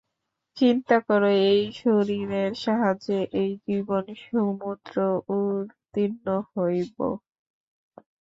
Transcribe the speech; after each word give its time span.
চিন্তা 0.57 0.97
কর, 1.07 1.21
এই 1.47 1.61
শরীরের 1.79 2.51
সাহায্যে 2.63 3.19
এই 3.41 3.51
জীবন-সমুদ্র 3.65 4.95
উত্তীর্ণ 5.37 6.25
হইব। 6.51 6.97